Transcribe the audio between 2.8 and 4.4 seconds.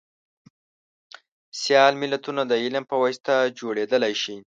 په واسطه جوړیدلی شي